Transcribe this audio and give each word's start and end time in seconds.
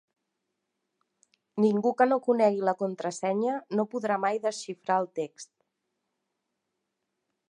Ningú 1.65 1.91
que 1.99 2.07
no 2.07 2.17
conegui 2.27 2.63
la 2.69 2.73
contrasenya 2.79 3.59
no 3.81 3.87
podrà 3.93 4.17
mai 4.25 4.41
desxifrar 4.47 4.99
el 5.05 5.09
text. 5.21 5.53